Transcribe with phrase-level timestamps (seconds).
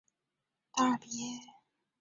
[0.73, 1.25] 达尔比耶。